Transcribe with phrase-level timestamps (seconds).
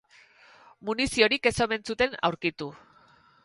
[0.89, 2.75] Muniziorik ez omen zuten aurkitu.